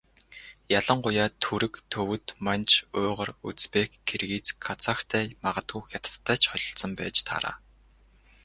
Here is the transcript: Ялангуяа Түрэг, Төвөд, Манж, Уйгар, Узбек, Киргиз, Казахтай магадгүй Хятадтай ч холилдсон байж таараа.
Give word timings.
Ялангуяа 0.79 1.27
Түрэг, 1.43 1.73
Төвөд, 1.91 2.27
Манж, 2.45 2.69
Уйгар, 2.97 3.29
Узбек, 3.47 3.91
Киргиз, 4.07 4.47
Казахтай 4.65 5.25
магадгүй 5.43 5.83
Хятадтай 5.91 6.37
ч 6.41 6.43
холилдсон 6.51 6.91
байж 6.99 7.17
таараа. 7.29 7.55